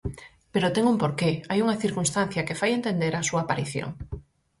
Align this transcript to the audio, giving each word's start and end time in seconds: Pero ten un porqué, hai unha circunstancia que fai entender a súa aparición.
Pero 0.53 0.73
ten 0.75 0.83
un 0.91 0.97
porqué, 1.03 1.31
hai 1.49 1.59
unha 1.65 1.79
circunstancia 1.83 2.45
que 2.47 2.59
fai 2.61 2.71
entender 2.73 3.13
a 3.15 3.25
súa 3.29 3.39
aparición. 3.43 3.89